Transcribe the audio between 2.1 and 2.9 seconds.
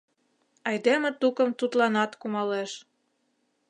кумалеш.